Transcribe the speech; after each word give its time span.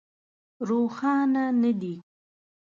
روښانه 0.67 1.45
نه 1.61 1.71
دي. 1.81 1.95